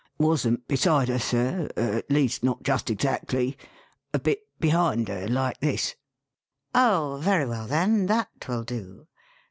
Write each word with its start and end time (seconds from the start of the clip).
"Wasn't 0.17 0.67
beside 0.67 1.09
her, 1.09 1.19
sir 1.19 1.69
at 1.77 2.09
least 2.09 2.43
not 2.43 2.63
just 2.63 2.89
exactly. 2.89 3.55
A 4.15 4.17
bit 4.19 4.39
behind 4.59 5.07
her 5.09 5.27
like 5.27 5.59
this." 5.59 5.93
"Oh, 6.73 7.19
very 7.21 7.45
well, 7.45 7.67
then, 7.67 8.07
that 8.07 8.47
will 8.47 8.63
do. 8.63 9.07